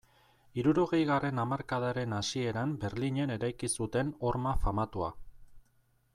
[0.59, 5.13] Hirurogeigarren hamarkadaren hasieran Berlinen eraiki zuten horma famatua.